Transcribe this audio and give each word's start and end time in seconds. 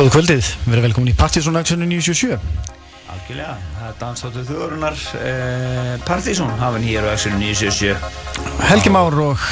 Góðu 0.00 0.14
kvöldið, 0.14 0.46
við 0.64 0.72
erum 0.72 0.84
velkomin 0.86 1.10
í 1.10 1.12
Partíson 1.12 1.58
Action 1.60 1.82
977 1.84 2.38
Algjörlega, 3.12 3.56
það 3.76 3.88
er 3.90 3.96
dansáttu 4.00 4.44
þjóðurunar 4.48 5.02
eh, 5.18 5.90
Partíson 6.08 6.54
hafa 6.56 6.78
nýjar 6.80 7.04
og 7.04 7.12
Action 7.12 7.34
977 7.36 8.62
Helgi 8.70 8.92
Már 8.94 9.18
og 9.20 9.42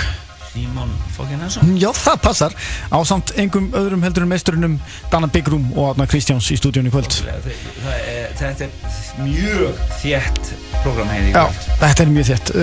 Símon 0.55 0.95
Fokkin 1.19 1.43
Hansson. 1.45 1.75
Já, 1.77 1.91
það 1.93 2.17
passar. 2.25 2.57
Á 2.89 2.97
samt 3.05 3.35
engum 3.37 3.69
öðrum 3.77 4.07
heldur 4.07 4.25
en 4.25 4.33
meisturunum 4.33 4.79
Dana 5.13 5.29
Bigrum 5.29 5.67
og 5.75 5.91
Adna 5.91 6.07
Kristjáns 6.09 6.49
í 6.49 6.57
stúdíunni 6.57 6.95
kvöld. 6.95 7.19
Þetta 8.41 8.71
er 8.71 8.73
mjög 9.21 9.85
þjætt 10.01 10.55
program 10.81 11.13
Já, 11.13 11.45
kvöld. 11.45 11.69
þetta 11.85 12.07
er 12.07 12.15
mjög 12.17 12.33
þétt 12.33 12.55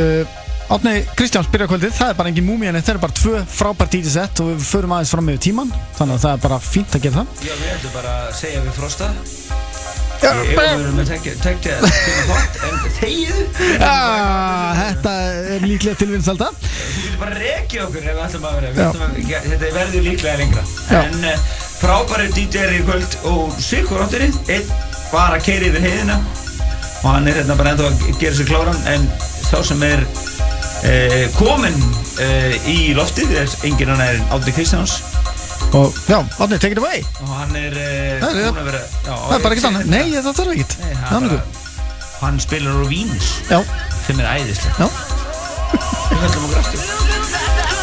Átni 0.66 1.04
Kristjáns 1.14 1.48
byrja 1.54 1.68
kvöldið, 1.70 1.92
það 1.94 2.10
er 2.12 2.16
bara 2.18 2.30
engin 2.32 2.46
múmi 2.48 2.66
en 2.66 2.78
þetta 2.80 2.96
er 2.96 3.00
bara 3.04 3.14
tvö 3.14 3.42
frábært 3.54 3.92
dítisett 3.94 4.40
og 4.42 4.48
við 4.56 4.64
förum 4.66 4.96
aðeins 4.96 5.12
fram 5.14 5.28
með 5.30 5.38
tíman 5.46 5.70
þannig 5.98 6.16
að 6.16 6.24
það 6.24 6.32
er 6.38 6.42
bara 6.48 6.58
fínt 6.66 6.96
að 6.98 7.04
gera 7.06 7.22
það. 7.22 7.44
Já, 7.46 7.54
við 7.60 7.74
ætlum 7.76 7.94
bara 7.94 8.14
að 8.24 8.32
segja 8.40 8.64
við 8.66 8.80
Frosta. 8.80 9.10
Já, 10.24 10.32
Ég 10.48 10.58
erum 10.58 10.96
með 10.98 11.10
tekja 11.12 11.34
tíma 11.44 12.30
hot 12.32 12.56
en 12.66 12.78
þegiðu 12.96 13.44
Ah, 13.86 14.80
Þetta 14.80 15.14
er 15.54 15.66
líklega 15.68 16.00
tilvinnsalda. 16.02 16.48
Þú 16.56 17.04
getur 17.04 17.20
bara 17.22 17.36
að 17.36 17.44
rekja 17.44 17.84
okkur 17.86 18.02
ef 18.02 18.16
við 18.16 18.24
ætlum 18.26 18.48
að 18.50 18.58
vera. 18.58 18.72
Já. 18.74 18.88
að, 18.90 19.50
Þetta 19.52 19.72
verður 19.78 20.06
líklega 20.08 20.36
lengra. 20.42 20.64
Já. 20.90 21.02
En 21.04 21.28
uh, 21.30 21.54
frábæri 21.76 22.30
DJ-er 22.40 22.74
í 22.80 22.82
kvöld 22.88 23.18
og 23.36 23.60
Sigur 23.62 24.02
átturinn 24.08 24.34
Einn 24.50 24.74
bara 25.12 25.38
að 25.38 25.46
keiri 25.52 25.70
yfir 25.70 25.86
heiðina 25.86 26.18
og 27.04 27.12
hann 27.12 27.28
er 27.30 27.38
hérna 27.38 27.60
bara 27.60 27.76
ennþá 27.76 27.92
að 27.92 28.22
gera 28.24 28.40
sér 28.40 28.50
kláran. 28.50 28.82
En 28.96 29.06
sá 29.46 29.60
sem 29.68 29.84
er 29.86 30.02
uh, 30.86 31.26
kominn 31.40 31.78
uh, 32.22 32.70
í 32.70 32.94
loftið 32.98 33.34
er 33.44 33.54
enginn 33.68 33.92
annar 33.96 34.16
en 34.20 34.26
Átni 34.36 34.54
Kristjáns. 34.56 34.98
Og 35.76 35.96
já, 36.08 36.20
Átni, 36.40 36.60
take 36.62 36.76
it 36.76 36.82
away. 36.82 37.02
Og 37.26 37.32
hann 37.36 37.56
er 37.60 37.74
uh, 37.74 38.22
Það 38.22 38.40
er- 38.40 38.50
búinn 38.50 38.62
að 38.62 38.70
vera 38.70 38.82
já, 38.86 39.16
Það 39.16 39.36
er 39.40 39.44
bara 39.48 39.56
ekkert 39.58 39.70
annað, 39.72 39.90
nei 39.92 40.06
það 40.16 40.32
þarf 40.40 40.54
ekkert. 40.56 40.78
Nei, 40.84 40.94
Það 40.94 41.10
hann, 41.12 41.24
er 41.24 41.36
bara, 41.36 41.42
nokkuð. 41.42 41.62
hann 42.22 42.40
spilar 42.46 42.80
á 42.80 42.86
Vínus 42.94 43.32
Já, 43.50 43.60
sem 44.06 44.22
er 44.24 44.32
æðislegt. 44.36 44.80
Já. 44.80 44.88
Við 46.06 46.24
höllum 46.24 46.48
okkur 46.48 46.60
aftur. 46.64 46.88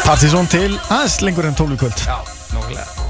Partíson 0.03 0.47
til 0.51 0.67
aðeins 0.89 1.19
lengur 1.23 1.47
en 1.47 1.55
12 1.59 1.75
í 1.77 1.81
kvöld. 1.83 2.05
Já, 2.07 2.17
nokkulega 2.55 3.02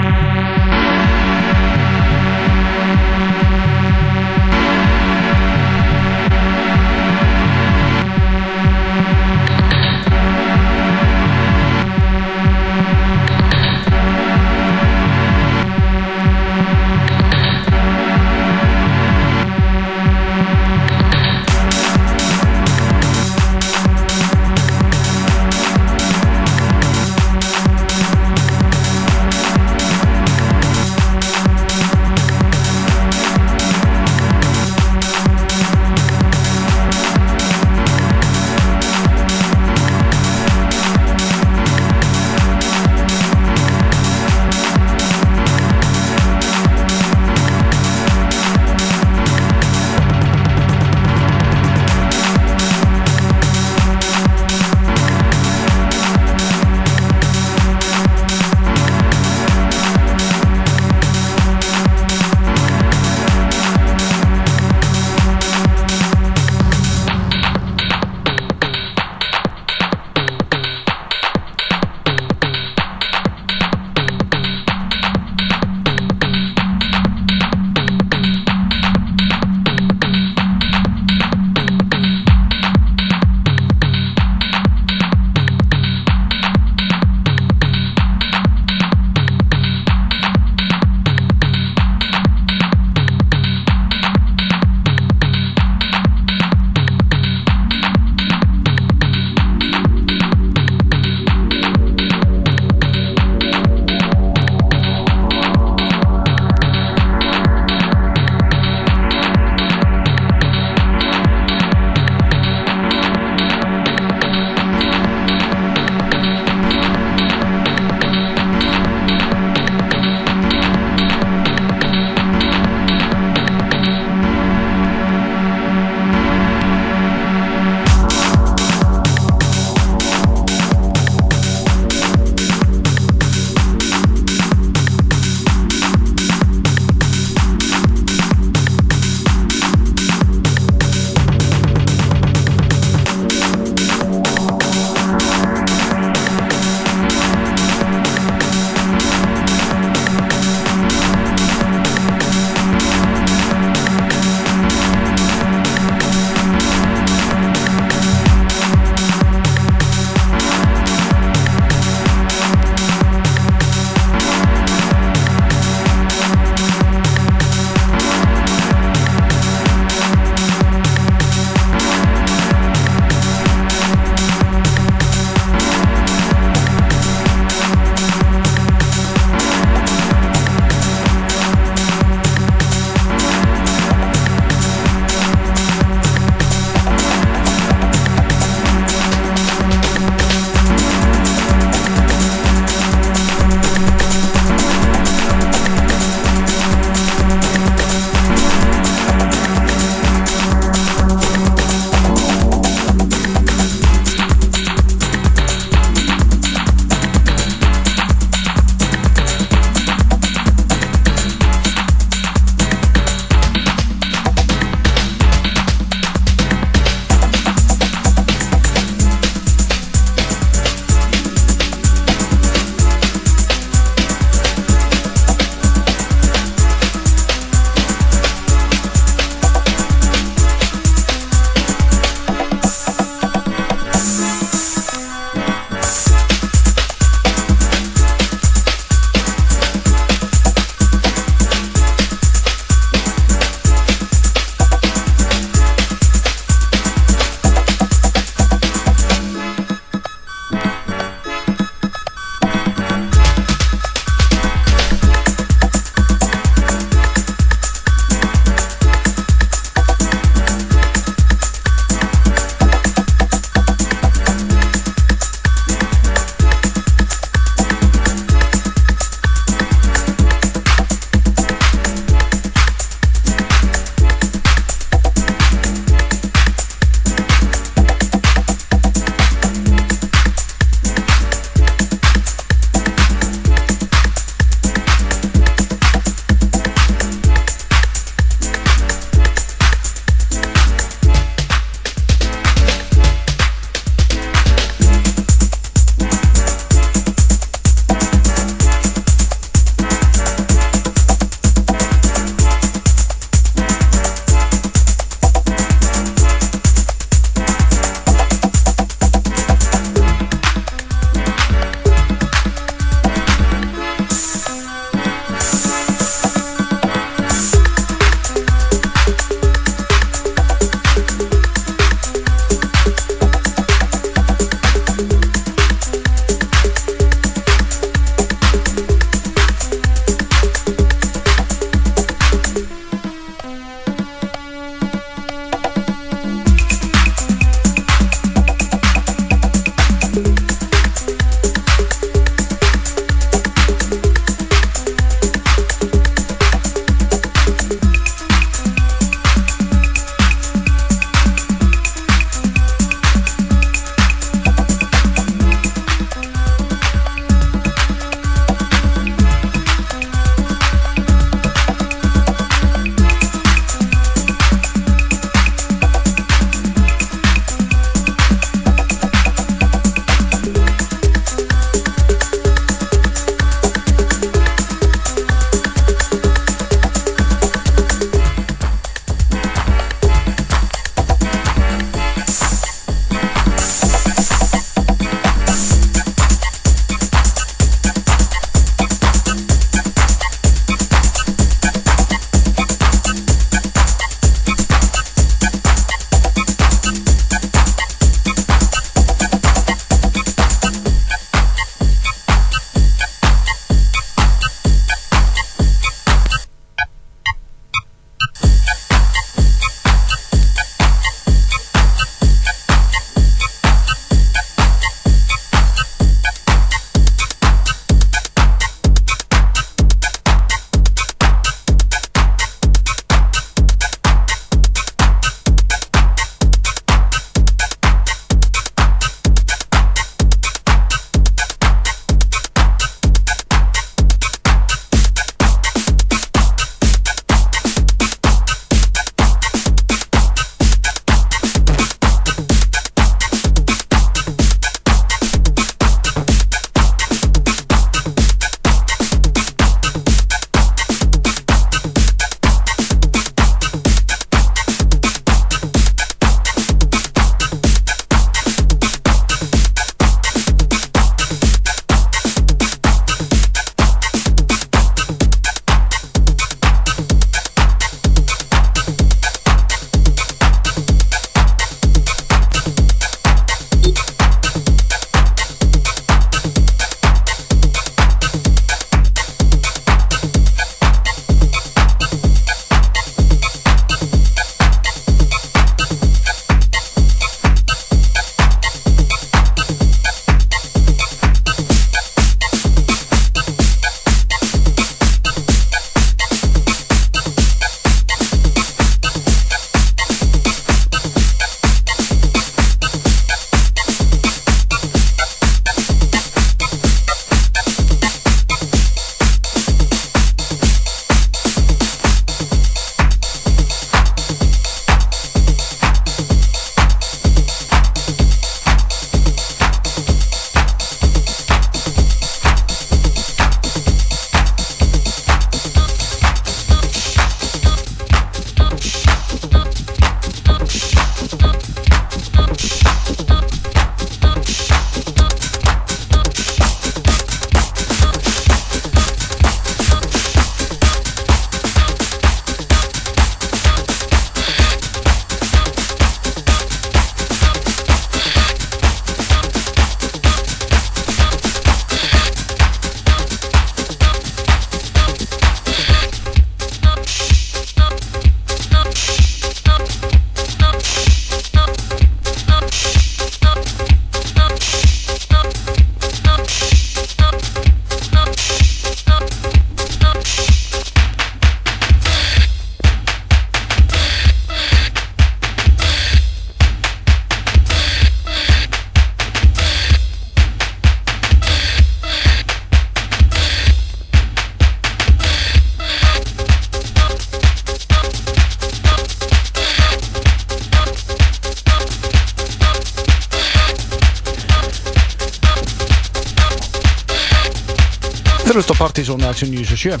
1997 599.28 600.00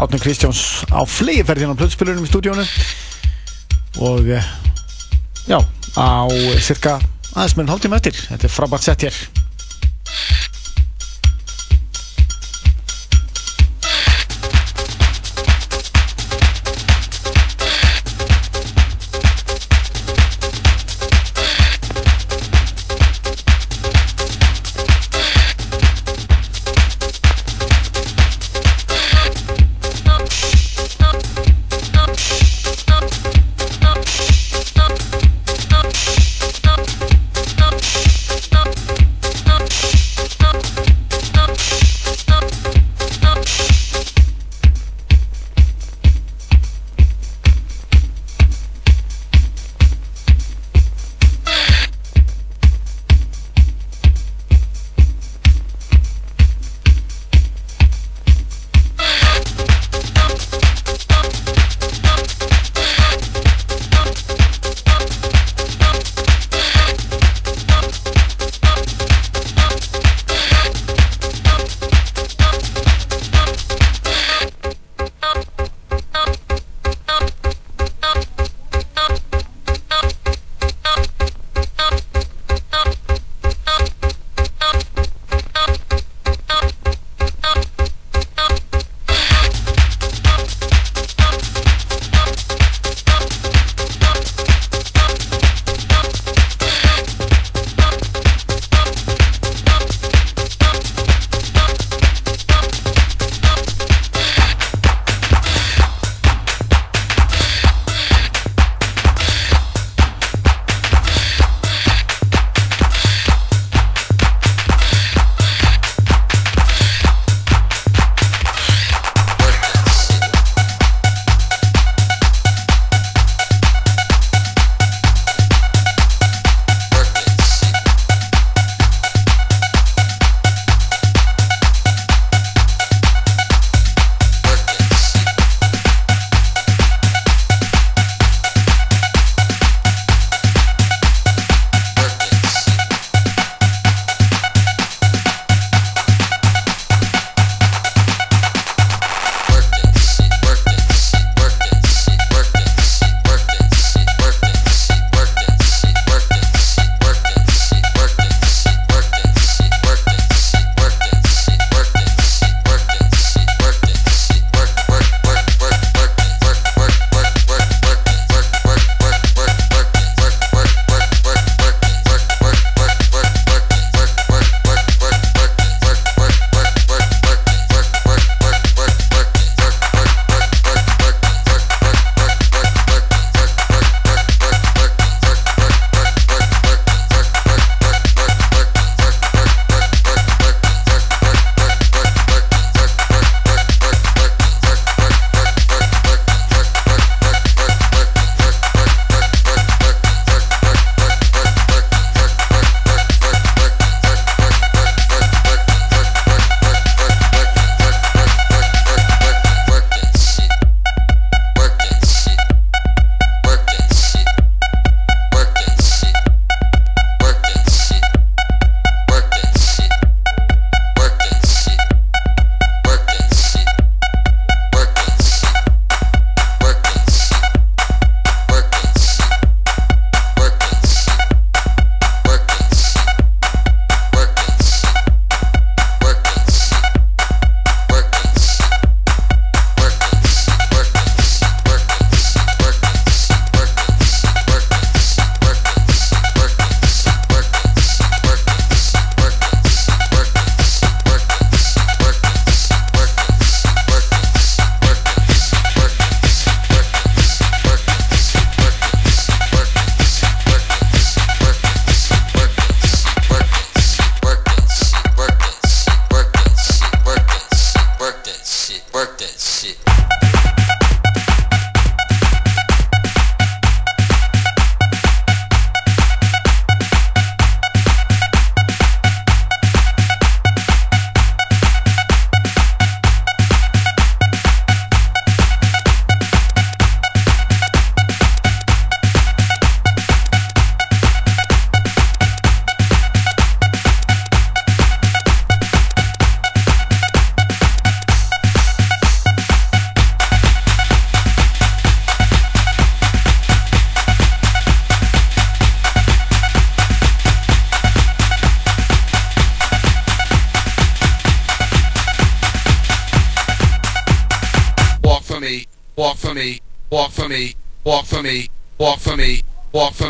Átnur 0.00 0.20
Kristjáns 0.22 0.60
á 0.88 1.04
flegi 1.04 1.44
færði 1.44 1.66
hérna 1.66 1.76
á 1.76 1.80
plötspilunum 1.80 2.24
í 2.24 2.30
stúdíónu 2.30 2.64
og 4.00 4.30
eh, 4.32 4.46
já, 5.44 5.58
á 5.98 6.24
cirka 6.62 6.96
aðeins 7.34 7.56
með 7.56 7.64
en 7.64 7.72
hálftíma 7.74 7.98
eftir. 8.00 8.16
Þetta 8.30 8.48
er 8.48 8.54
frábært 8.54 8.86
sett 8.86 9.04
hér. 9.06 9.18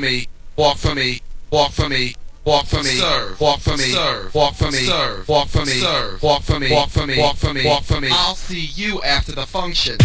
for 0.01 0.07
me, 0.07 0.27
walk 0.57 0.79
for 0.79 0.95
me, 0.95 1.21
walk 1.51 1.73
for 1.73 1.89
me, 1.89 2.15
walk 2.47 2.67
for 2.67 2.83
me, 2.83 2.91
serve, 2.91 3.39
walk 3.39 3.61
for 3.61 3.77
me, 3.77 3.93
serve, 3.93 4.35
walk 4.35 4.55
for 4.55 4.71
me, 4.71 4.79
serve, 4.79 5.29
walk 5.29 5.49
for 5.49 5.59
me, 5.67 5.73
serve, 5.73 6.23
walk 6.23 6.43
for 6.43 6.59
me, 6.59 6.73
walk 6.73 6.89
for 6.89 7.07
me, 7.07 7.19
walk 7.19 7.37
for 7.37 7.53
me, 7.53 7.67
walk 7.67 7.83
for 7.85 8.01
me. 8.01 8.09
I'll 8.11 8.35
see 8.35 8.71
you 8.75 9.03
after 9.03 9.33
the 9.33 9.45
function. 9.45 9.99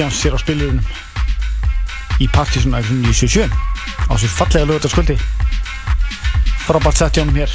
Kristjáns 0.00 0.24
er 0.24 0.32
á 0.32 0.40
spilurinn 0.40 0.80
í 2.24 2.26
Partiðsson 2.32 2.72
977 2.72 3.52
á 4.08 4.16
sér 4.16 4.32
fallega 4.32 4.68
lögutaskvöldi 4.70 5.16
frábært 6.64 7.02
sett 7.02 7.18
hjá 7.18 7.26
honum 7.26 7.36
hér 7.36 7.52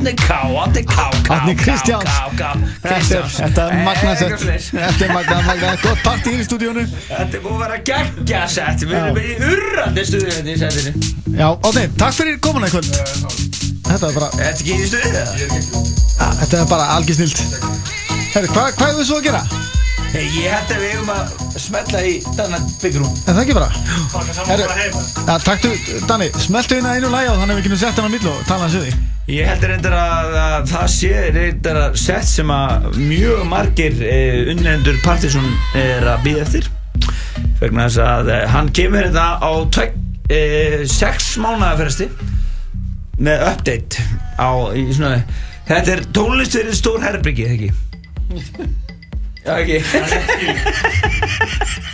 Átni 0.00 0.14
K, 0.14 0.32
Átni 0.56 0.82
K, 0.84 0.94
K, 1.28 1.54
Kristjáns. 1.60 3.34
Þetta 3.36 3.66
er, 3.68 3.74
magnasett. 3.84 4.44
Þetta 4.72 5.04
er 5.04 5.10
magnasett, 5.12 5.82
Gott 5.82 6.00
partí 6.00 6.32
í 6.40 6.46
stúdíónu 6.46 6.86
Þetta 6.88 7.36
er 7.36 7.42
búið 7.44 7.52
að 7.52 7.60
vera 7.66 7.76
geggja 7.90 8.40
sett. 8.48 8.86
Við 8.88 8.96
erum 8.96 9.20
í 9.20 9.34
urrandi 9.44 10.04
stuðið 10.08 10.38
þetta 10.38 10.54
í 10.54 10.56
settinu 10.62 11.36
Já, 11.36 11.44
Átni, 11.52 11.84
takk 12.00 12.16
fyrir 12.16 12.40
komuna 12.40 12.70
í 12.70 12.72
kvöld. 12.72 12.88
Þetta 13.90 14.08
er 14.08 14.16
bara, 14.16 14.30
Þetta 14.38 14.48
er 14.48 14.56
ekki 14.56 14.72
í 14.72 14.88
ja, 16.16 16.32
þetta 16.40 16.62
er 16.62 16.72
bara 16.72 16.88
algjör 16.96 17.20
snilt 17.20 17.44
Herri, 18.32 18.48
hvað, 18.56 18.72
hvað 18.80 18.88
er 18.88 18.98
þú 19.02 19.06
svo 19.10 19.20
að 19.20 19.28
gera? 19.28 19.44
Hey, 20.14 20.26
ég 20.40 20.48
held 20.48 20.74
að 20.78 20.80
við 20.80 20.96
eigum 20.96 21.12
að 21.12 21.60
smetla 21.60 22.00
í 22.08 22.16
Danna 22.40 22.64
Big 22.80 22.96
Room. 22.96 23.12
Er 23.28 23.36
það 23.36 23.44
ekki 23.44 23.60
bara? 23.60 23.68
Saman 24.08 24.48
Herru. 24.48 24.64
bara 24.64 24.80
heima. 24.80 25.04
Ja, 25.28 25.38
taktu, 25.44 25.76
Danni, 26.08 26.32
smeltu 26.40 26.80
inn 26.80 26.88
að 26.88 26.98
einu 26.98 27.12
lægi 27.12 27.30
og 27.34 27.40
þannig 27.44 27.52
að 27.52 27.60
við 27.60 27.68
kynum 27.68 27.82
sett 27.84 28.00
hann 28.00 28.08
á 28.08 28.14
millu 28.16 28.32
og 28.32 28.44
tala 28.48 28.64
hans 28.64 28.80
við 28.80 28.88
því 28.88 29.10
Ég 29.30 29.46
heldur 29.46 29.70
reyndar 29.70 29.94
að, 29.94 30.32
að 30.40 30.64
það 30.72 30.86
sé 30.90 31.10
reyndar 31.36 31.76
að 31.78 31.98
sett 32.02 32.26
sem 32.26 32.50
að 32.50 32.96
mjög 32.98 33.44
margir 33.46 34.00
eh, 34.02 34.40
unnendur 34.50 34.98
Partiðsson 35.04 35.46
er 35.78 36.08
að 36.10 36.24
býða 36.24 36.42
eftir 36.48 36.66
vegna 37.60 37.86
þess 37.86 38.00
að 38.02 38.32
eh, 38.34 38.42
hann 38.50 38.72
kemur 38.74 39.06
þetta 39.06 39.26
á 39.38 39.50
tvek, 39.76 39.94
eh, 40.34 40.82
sex 40.90 41.30
mánuða 41.38 41.76
fersti 41.84 42.08
með 43.22 43.46
update 43.52 44.08
á 44.34 44.50
í 44.74 44.88
svona 44.90 45.22
þetta 45.70 45.94
er 45.94 46.06
tónlist 46.16 46.58
fyrir 46.58 46.74
stór 46.80 47.04
herbyggi, 47.06 47.46
ekki? 47.54 47.70
Já, 49.40 49.54
ekki? 49.56 49.78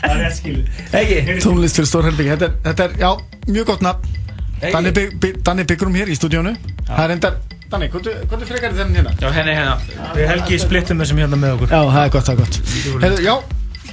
Það 0.01 0.23
er 0.25 0.33
skilu 0.35 0.63
Ekki? 0.91 1.37
Tónlist 1.45 1.79
fyrir 1.79 1.89
Stórhelbyggi 1.93 2.33
þetta, 2.33 2.49
þetta 2.65 2.87
er, 2.89 2.97
já, 3.05 3.11
mjög 3.47 3.69
gott 3.69 3.85
nafn? 3.87 4.17
Danni, 4.61 4.91
Big- 4.97 5.43
Danni 5.45 5.65
Byggurum 5.69 5.95
hér 5.99 6.09
í 6.09 6.17
stúdíónu. 6.17 6.55
Það 6.89 7.05
er 7.05 7.15
endar, 7.17 7.37
Danni, 7.71 7.89
hvað 7.91 8.41
er 8.41 8.47
frekar 8.49 8.73
þennan 8.73 8.97
hérna? 8.97 9.13
Já, 9.21 9.29
henni 9.35 9.55
hérna. 9.57 9.77
Við 10.15 10.27
Helgi 10.31 10.59
splittum 10.63 11.03
þessum 11.03 11.21
hérna 11.21 11.37
með 11.41 11.57
okkur. 11.59 11.75
Já, 11.75 11.81
það 11.93 12.03
er 12.05 12.11
gott, 12.15 12.27
það 12.27 12.35
er 12.35 12.41
gott. 12.43 12.59
Heyrðu, 13.05 13.23
Já, 13.27 13.35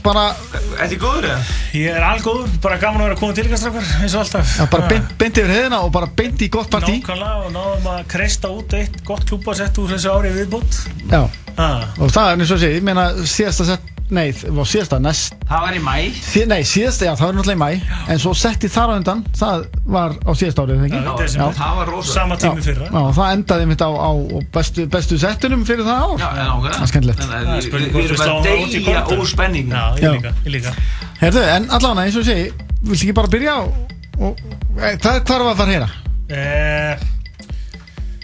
bara, 0.04 0.24
Þetta 0.54 0.88
er 0.88 1.00
góður 1.02 1.28
eða? 1.30 1.40
Ég 1.80 1.98
er 1.98 2.06
algóður, 2.08 2.50
bara 2.64 2.78
gaman 2.82 3.02
að 3.02 3.08
vera 3.08 3.16
að 3.16 3.22
koma 3.24 3.36
til 3.38 3.46
ykkar 3.48 3.62
strákar 3.62 3.92
eins 4.04 4.16
og 4.16 4.22
alltaf. 4.24 4.54
Já, 4.60 4.66
bara 4.74 4.88
beint, 4.92 5.14
beint 5.22 5.40
yfir 5.42 5.54
heiðina 5.56 5.80
og 5.88 5.92
bara 5.96 6.10
beint 6.22 6.44
í 6.44 6.50
gott 6.54 6.70
partí. 6.74 6.98
Nákvæmlega 7.00 7.48
og 7.48 7.54
náðum 7.56 7.88
að 7.94 8.04
kreista 8.14 8.52
út 8.54 8.76
eitt 8.80 9.00
gott 9.08 9.26
klúbasett 9.30 9.80
úr 9.84 9.94
þessu 9.96 10.12
ári 10.14 10.34
viðbútt 10.36 10.80
Já, 11.12 11.22
ah. 11.58 11.88
og 11.98 12.12
það 12.12 12.30
er 12.34 12.44
eins 12.44 12.54
og 12.58 12.62
sé, 12.64 12.72
ég 12.78 12.84
meina 12.86 13.08
síðasta 13.24 13.68
sett, 13.74 13.93
nei, 14.12 14.32
það 14.36 14.52
var 14.58 14.68
síðasta, 14.68 14.98
næst 15.02 15.34
Það 15.50 15.62
var 15.64 15.76
í 15.78 15.80
mæ 15.84 15.94
sí, 16.18 16.42
Nei, 16.50 16.60
síðasta, 16.68 17.06
já, 17.08 17.14
það 17.16 17.26
var 17.30 17.36
náttúrulega 17.38 17.56
í 17.56 17.62
mæ 17.64 18.12
En 18.14 18.20
svo 18.20 18.34
setti 18.38 18.70
þar 18.74 18.92
á 18.92 18.94
undan, 19.00 19.22
það 19.40 19.64
var 19.96 20.16
á 20.20 20.32
síðasta 20.36 20.66
árið, 20.66 20.82
þegar 20.84 20.94
Já, 20.94 21.00
ekki? 21.04 21.24
desember. 21.24 21.56
Það 21.60 21.78
var 21.80 21.92
rosa 21.94 22.14
Sama 22.18 22.38
tími 22.44 22.66
fyrra 22.66 22.90
Já, 22.92 23.02
það 23.18 23.32
endaði 23.38 23.70
mitt 23.72 23.82
á, 23.86 23.90
á 23.94 24.12
bestu, 24.58 24.86
bestu 24.98 25.20
settunum 25.24 25.64
fyrir 25.70 25.88
það 25.88 26.04
ár 26.04 26.20
Já, 26.20 26.30
já, 26.36 26.46
nákvæmlega. 26.50 26.74
Það 26.74 26.84
er 26.84 26.92
skemmtilegt. 26.94 27.24
Það 27.24 27.34
er 27.34 27.48
við- 27.48 27.72
erum 28.04 28.22
bara 28.22 28.36
það 28.44 28.78
í 28.78 28.84
korter. 28.86 29.18
úr 29.24 29.32
spenningi 29.34 29.74
Já, 29.74 29.86
ég 29.98 30.04
Já. 30.04 30.12
líka, 30.18 30.36
ég 30.44 30.52
líka 30.58 30.76
Herðu, 31.24 31.44
en 31.56 31.70
allavega 31.70 32.06
eins 32.08 32.20
og 32.20 32.28
segi 32.28 32.52
Viltu 32.84 33.06
ekki 33.08 33.14
bara 33.16 33.32
byrja 33.32 33.58
og, 33.64 33.76
og 34.20 34.40
e, 34.78 34.96
hvað, 35.00 35.22
hvað 35.24 35.36
er 35.38 35.44
að 35.48 35.56
fara 35.56 35.70
að 35.70 35.74
heyra? 35.74 35.92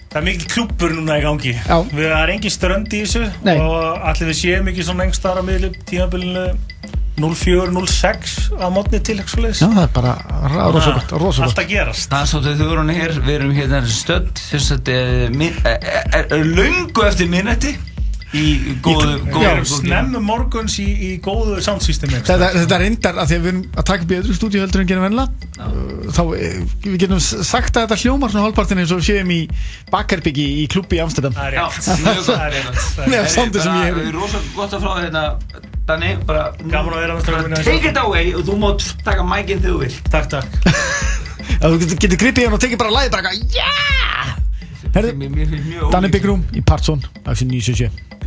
Það 0.09 0.19
er 0.19 0.25
mikil 0.25 0.47
klúbbur 0.49 0.93
núna 0.97 1.19
í 1.19 1.21
gangi. 1.21 1.51
Já. 1.53 1.75
Við 1.93 2.07
erum 2.09 2.33
engin 2.33 2.53
strönd 2.53 2.93
í 2.97 3.03
þessu 3.03 3.27
Nei. 3.45 3.57
Og 3.61 4.07
allir 4.09 4.31
við 4.31 4.39
séum 4.39 4.71
ekki 4.71 4.85
svona 4.87 5.05
engst 5.05 5.27
ára 5.29 5.43
miðlum 5.45 5.75
tímabilinu 5.85 6.47
04-06 7.19 8.55
á 8.57 8.67
mótni 8.71 9.01
til 9.03 9.19
Já, 9.19 9.67
það 9.67 9.83
er 9.83 9.93
bara 9.93 10.13
rosagott, 10.71 11.13
rosagott 11.19 11.49
Allt 11.49 11.61
að 11.61 11.71
gerast. 11.73 12.07
Það 12.09 12.21
er 12.23 12.31
svolítið 12.31 12.61
þau 12.61 12.69
voru 12.71 12.95
hér, 12.95 13.15
við 13.25 13.35
erum 13.35 13.53
hérna 13.57 13.81
stödd 13.91 14.43
þess 14.47 14.73
að 14.73 14.89
þetta 14.89 15.73
er, 15.75 16.23
er 16.23 16.45
löngu 16.57 17.05
eftir 17.05 17.29
minnætti 17.29 17.75
í 18.37 18.75
góðu, 18.85 19.13
Við 19.23 19.31
góðu 19.33 19.47
erum 19.49 19.67
snemmu 19.69 20.19
morguns 20.21 20.75
í, 20.81 20.85
í 20.85 21.09
góðu 21.23 21.57
soundsystemi 21.65 22.19
Þetta, 22.19 22.51
þetta 22.55 22.75
er 22.77 22.83
reyndar 22.85 23.21
að 23.21 23.31
því 23.31 23.37
að 23.39 23.45
við 23.45 23.51
erum 23.51 23.63
að 23.73 23.87
taka 23.89 24.05
upp 24.05 24.11
í 24.13 24.17
öðru 24.19 24.35
stúdíu 24.37 24.61
heldur 24.61 24.83
en 24.83 24.91
gerum 24.91 25.05
vennilega 25.07 25.49
þá 26.13 26.21
eh, 26.37 26.59
við 26.85 26.97
getum 27.03 27.23
sagt 27.23 27.79
að 27.79 27.87
þetta 27.87 27.97
hljómar 28.03 28.33
svona 28.33 28.45
hálfpartin 28.45 28.83
eins 28.83 28.93
og 28.93 29.01
við 29.01 29.09
séum 29.09 29.33
í 29.33 29.39
Bakkerbyggi 29.89 30.45
í 30.61 30.67
klubbi 30.71 30.99
í 30.99 31.01
Amsterdam. 31.03 31.33
Það 31.35 31.49
er 31.49 31.57
rétt. 31.57 31.81
Það 31.85 32.45
er 32.45 32.55
rétt. 32.55 32.79
Það 32.95 33.07
er 33.07 33.19
rétt. 33.25 33.59
Það 33.59 33.89
er 33.89 34.13
rosa 34.15 34.41
gott 34.55 34.77
að 34.77 34.85
frá 34.85 34.91
þér 34.93 35.03
hérna 35.07 35.25
Danni, 35.89 36.11
bara 36.27 36.51
Gaman 36.59 36.93
að 36.93 37.01
vera 37.01 37.15
með 37.17 37.23
strákunum 37.25 37.63
Take 37.65 37.89
it 37.89 37.97
away 37.97 38.33
og 38.37 38.43
þú 38.45 38.57
mátt 38.61 38.85
taka 39.05 39.25
mækinn 39.25 39.63
þegar 39.63 39.73
þú 39.73 39.79
vil 39.81 39.95
Takk, 40.13 40.27
takk. 40.35 40.49
Að 41.63 41.73
þú 41.73 41.79
getur, 41.81 41.97
getur 42.03 42.21
gripið 42.23 42.43
í 42.43 42.45
hann 42.45 42.57
og 42.59 42.61
tekið 42.61 42.81
bara 42.83 42.93
læði 42.93 43.13
bara 43.15 43.33
yeah! 43.55 44.37
Big 46.13 46.29
Room 46.29 46.45
í 46.53 46.61
Partsson 46.65 47.01
Axel 47.25 47.49
977 47.49 47.89
Thank 47.89 48.18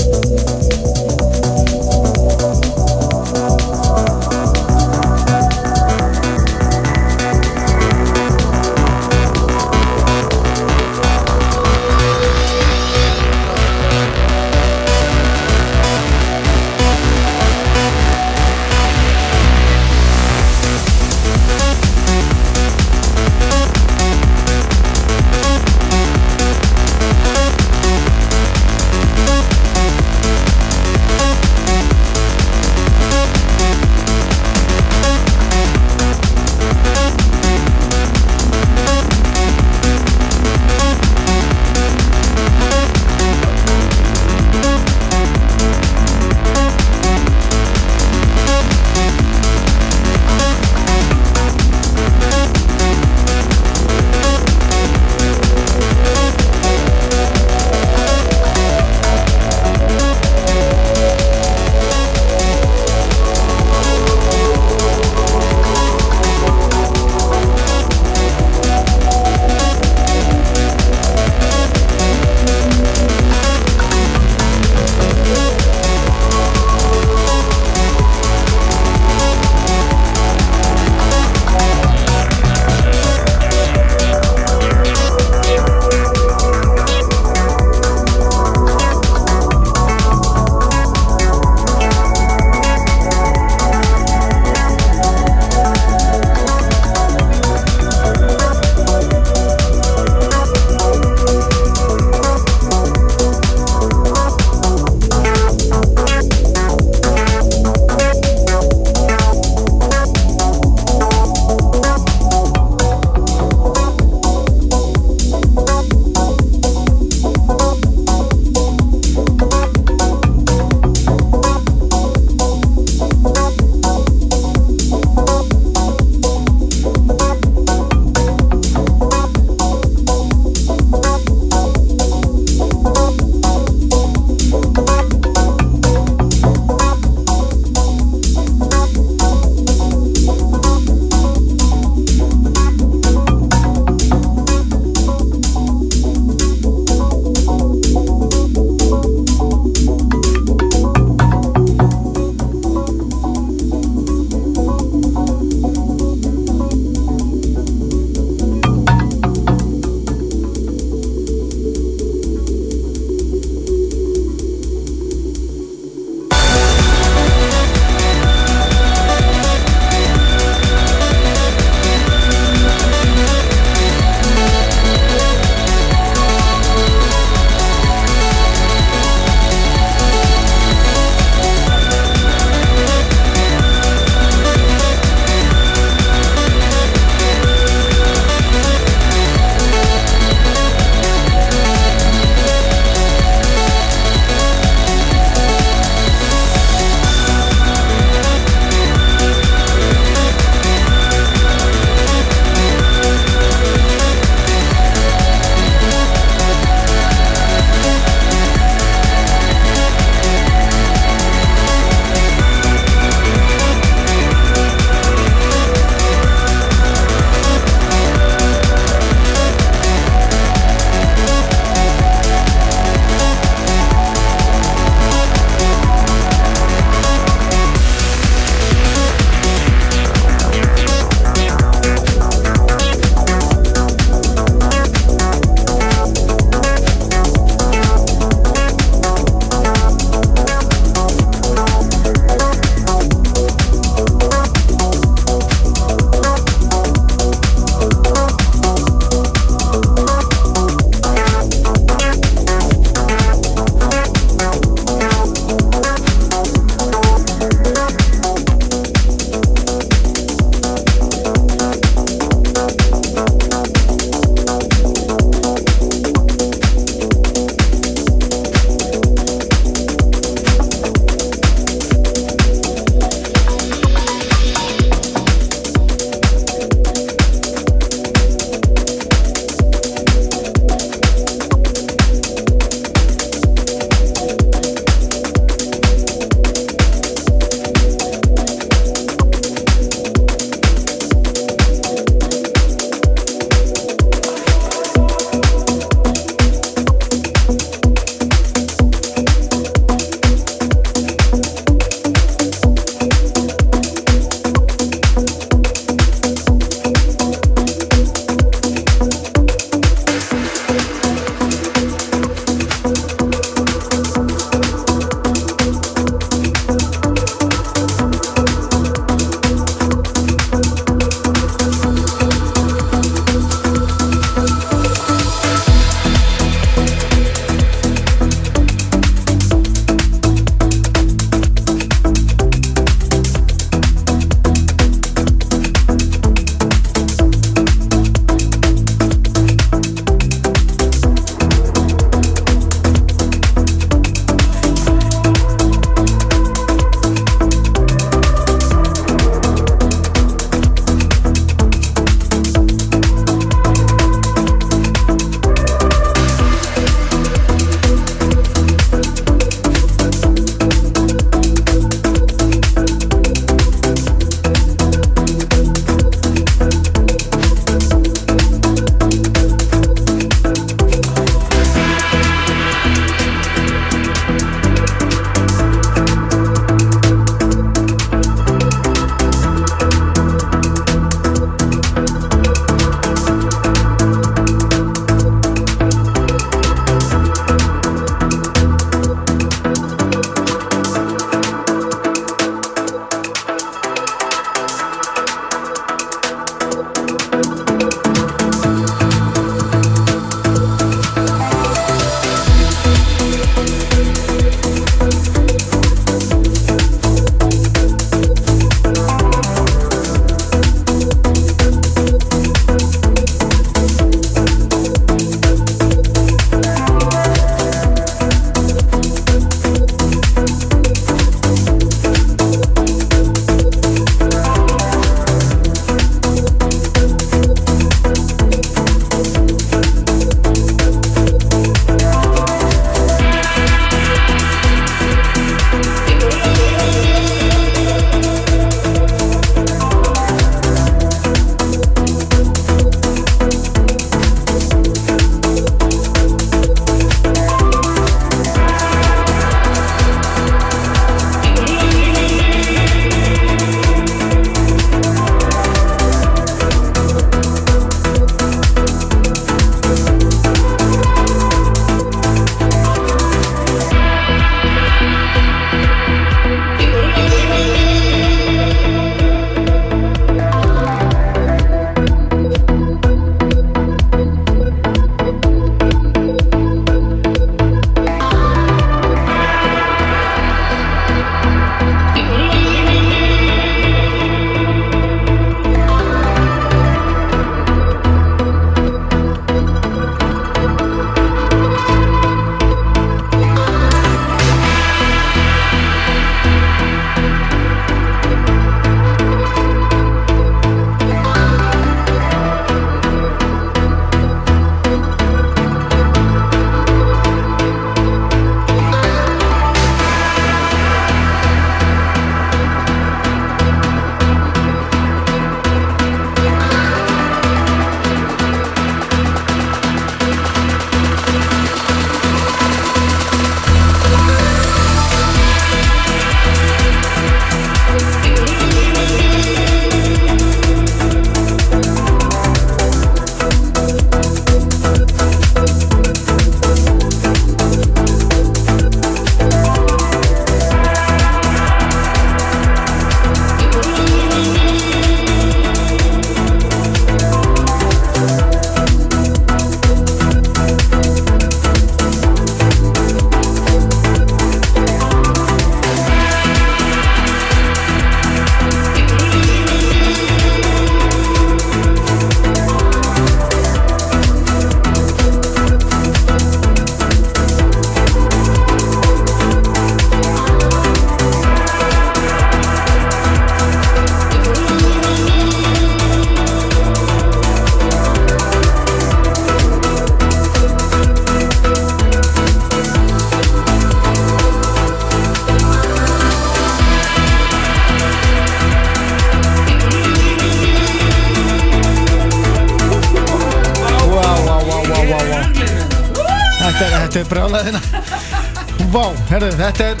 þetta 599.62 599.84
er 599.92 600.00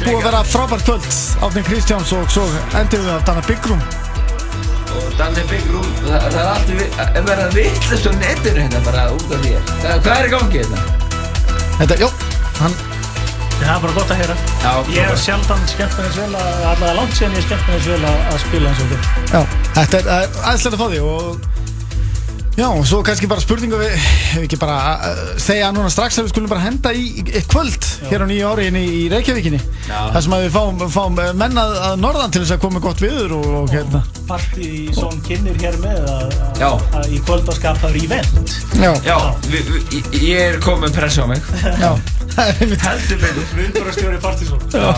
búið 0.00 0.16
að 0.16 0.24
vera 0.26 0.40
frábært 0.50 0.88
kvöld. 0.88 1.06
Átni 1.44 1.62
Kristjáns 1.68 2.14
og 2.16 2.32
svo 2.32 2.46
endur 2.80 3.04
við 3.04 3.12
að 3.14 3.28
danna 3.28 3.60
Room. 3.68 3.84
Og 4.94 5.14
Danni 5.18 5.42
Big 5.50 5.68
Room, 5.72 5.86
það, 6.04 6.26
það 6.30 6.40
er 6.40 6.48
alltaf 6.54 6.98
að 7.04 7.28
vera 7.28 7.46
vittlust 7.54 8.06
á 8.06 8.12
netinu 8.18 8.60
hérna 8.62 8.82
bara 8.86 9.06
út 9.14 9.32
af 9.34 9.46
þér. 9.46 9.70
Það, 9.82 10.02
hvað 10.06 10.18
er 10.18 10.26
í 10.28 10.34
gangi 10.34 10.60
hérna? 10.60 10.82
Þetta, 11.78 11.96
jú, 12.02 12.10
hann, 12.60 12.76
Það 13.54 13.70
er 13.70 13.82
bara 13.84 13.94
gott 13.96 14.10
að 14.10 14.18
heyra. 14.20 14.34
Já, 14.64 14.70
Ég 14.94 15.08
hef 15.08 15.20
sjaldan 15.22 15.66
skemmt 15.70 15.98
mér 15.98 16.08
eins 16.08 16.16
vel 16.18 16.30
að 16.34 16.64
allavega 16.72 16.94
langt 16.98 17.18
síðan 17.18 17.36
ég 17.38 17.44
skemmt 17.46 17.68
mér 17.68 17.76
eins 17.78 17.90
vel 17.92 17.98
að, 18.10 18.22
að 18.32 18.40
spila 18.42 18.70
eins 18.72 18.82
og 18.82 18.90
þér 18.90 19.04
já, 19.30 19.42
þetta 19.78 20.00
er 20.00 20.08
aðeinslega 20.42 20.74
að 20.74 20.82
fá 20.82 20.86
því 20.90 21.02
og 21.06 21.53
Já, 22.54 22.68
og 22.70 22.84
svo 22.86 23.00
kannski 23.02 23.26
bara 23.26 23.42
spurningu 23.42 23.74
við, 23.80 23.94
ef 23.98 24.42
ekki 24.44 24.58
bara 24.62 24.74
uh, 25.10 25.22
segja 25.42 25.72
núna 25.74 25.88
strax 25.90 26.20
að 26.20 26.28
við 26.28 26.34
skulum 26.36 26.52
bara 26.52 26.62
henda 26.62 26.92
í, 26.94 27.08
í 27.26 27.40
kvöld 27.50 27.82
hér 28.06 28.22
á 28.22 28.26
nýju 28.30 28.46
ári 28.52 28.68
í, 28.70 28.82
í 28.94 29.00
Reykjavíkinni 29.10 29.58
Já. 29.88 29.96
þar 30.14 30.22
sem 30.28 30.36
að 30.36 30.44
við 30.44 30.54
fáum, 30.54 30.84
fáum 30.94 31.18
eh, 31.18 31.32
menn 31.40 31.58
að, 31.58 31.74
að 31.88 31.96
norðan 32.04 32.30
til 32.36 32.44
þess 32.44 32.54
að 32.54 32.60
koma 32.62 32.78
með 32.78 32.84
gott 32.86 33.02
viður 33.02 33.34
og, 33.40 33.48
og 33.64 33.74
hérna 33.74 34.04
Parti 34.28 34.68
í 34.70 34.84
svon 34.94 35.18
kynir 35.26 35.58
hér 35.64 35.80
með 35.82 36.06
að, 36.14 36.38
að, 36.46 36.62
Já. 36.62 36.70
að 37.00 37.10
í 37.10 37.20
kvöld 37.26 37.50
að 37.50 37.58
skapa 37.58 37.90
event 38.04 38.54
Já, 38.78 38.92
Já, 39.10 39.18
vi, 39.50 39.64
vi, 39.72 39.82
ég- 40.30 40.42
er 40.54 40.60
komið 40.62 40.86
með 40.86 40.96
pressa 41.00 41.26
á 41.26 41.26
mig. 41.34 41.42
já, 41.82 41.90
það 42.36 42.44
er 42.52 42.62
einmitt 42.62 42.86
Heldur 42.86 43.20
betur. 43.26 43.50
Viðbúrastjóri 43.58 44.22
Partísson 44.22 44.62